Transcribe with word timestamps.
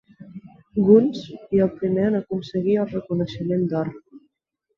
Guns, 0.87 1.19
i 1.57 1.61
el 1.65 1.69
primer 1.81 2.07
en 2.13 2.17
aconseguir 2.21 2.79
el 2.85 2.91
reconeixement 2.95 3.69
d'or. 3.75 3.95